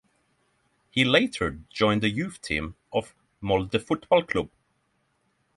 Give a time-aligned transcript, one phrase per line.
[0.89, 4.49] He later joined the youth team of Molde Fotballklubb.